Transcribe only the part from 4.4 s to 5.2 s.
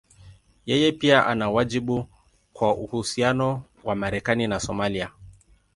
na Somalia.